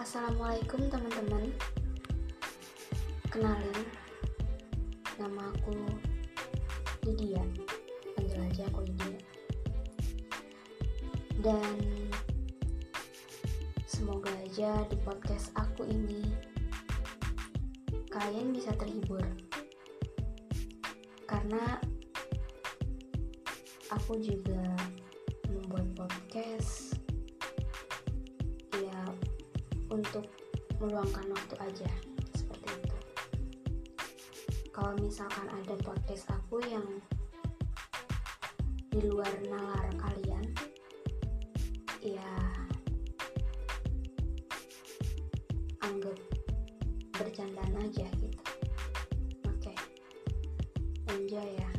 Assalamualaikum 0.00 0.88
teman-teman. 0.88 1.52
Kenalin 3.28 3.84
Nama 5.20 5.52
aku 5.52 5.76
Lydia. 7.04 7.44
Panggil 8.16 8.40
aja 8.48 8.64
aku 8.72 8.80
Lydia. 8.88 9.20
Dan 11.44 11.76
Semoga 13.84 14.32
aja 14.40 14.88
di 14.88 14.96
podcast 15.04 15.52
aku 15.52 15.84
ini 15.84 16.24
Kalian 18.08 18.56
bisa 18.56 18.72
terhibur. 18.80 19.20
Karena 21.28 21.76
Aku 24.00 24.16
juga 24.16 24.64
membuat 25.44 25.92
podcast 25.92 26.99
meluangkan 30.80 31.28
waktu 31.28 31.54
aja 31.60 31.90
seperti 32.32 32.68
itu. 32.72 32.96
Kalau 34.72 34.96
misalkan 34.96 35.46
ada 35.52 35.76
podcast 35.84 36.24
aku 36.32 36.64
yang 36.64 36.88
di 38.90 39.06
luar 39.06 39.30
nalar 39.46 39.86
kalian 40.00 40.44
ya 42.00 42.32
anggap 45.84 46.16
bercandaan 47.12 47.76
aja 47.76 48.08
gitu. 48.16 48.40
Oke 49.46 49.76
enjoy 51.12 51.48
ya 51.60 51.70